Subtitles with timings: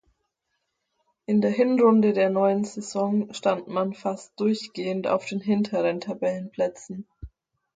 [1.27, 7.05] In der Hinrunde der neuen Saison stand man fast durchgehend auf den hinteren Tabellenplätzen.